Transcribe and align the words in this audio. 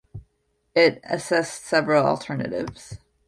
It 0.73 0.99
assessed 1.03 1.63
several 1.63 2.07
alternatives. 2.07 2.97